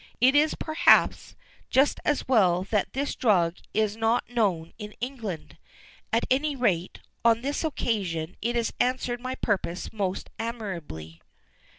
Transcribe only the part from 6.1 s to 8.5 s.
At any rate, on this occasion